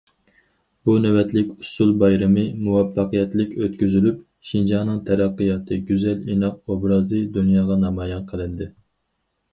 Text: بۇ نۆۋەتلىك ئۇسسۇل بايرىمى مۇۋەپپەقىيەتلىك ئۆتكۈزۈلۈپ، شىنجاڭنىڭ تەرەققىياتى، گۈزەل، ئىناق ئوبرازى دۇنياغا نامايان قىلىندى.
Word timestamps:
بۇ 0.89 0.93
نۆۋەتلىك 1.01 1.51
ئۇسسۇل 1.63 1.91
بايرىمى 2.03 2.45
مۇۋەپپەقىيەتلىك 2.67 3.53
ئۆتكۈزۈلۈپ، 3.61 4.25
شىنجاڭنىڭ 4.53 4.99
تەرەققىياتى، 5.11 5.81
گۈزەل، 5.91 6.27
ئىناق 6.37 6.59
ئوبرازى 6.65 7.21
دۇنياغا 7.37 7.81
نامايان 7.87 8.29
قىلىندى. 8.33 8.75